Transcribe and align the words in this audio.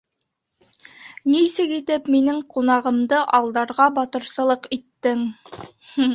Нисек 1.33 1.73
итеп 1.75 2.09
минең 2.15 2.39
ҡунағымды 2.55 3.21
алдарға 3.41 3.89
батырсылыҡ 4.01 4.69
иттең! 4.81 5.25